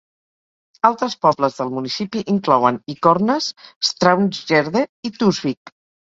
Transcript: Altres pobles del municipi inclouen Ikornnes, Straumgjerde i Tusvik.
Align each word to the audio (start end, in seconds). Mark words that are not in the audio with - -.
Altres 0.87 1.15
pobles 1.25 1.57
del 1.57 1.73
municipi 1.73 2.23
inclouen 2.33 2.79
Ikornnes, 2.93 3.49
Straumgjerde 3.89 4.83
i 5.09 5.13
Tusvik. 5.19 5.73